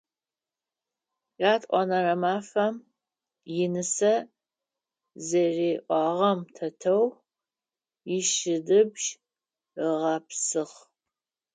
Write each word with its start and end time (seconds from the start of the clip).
Ятӏонэрэ 1.53 2.15
мафэм 2.21 2.75
инысэ 3.63 4.13
зэриӏуагъэм 5.27 6.39
тетэу 6.55 7.05
ищыдыбжь 8.17 9.07
ыгъэпсыгъ. 9.87 10.77